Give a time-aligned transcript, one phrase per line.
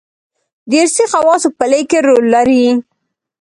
[0.71, 2.65] دارثي خواصو په لېږد کې رول لري.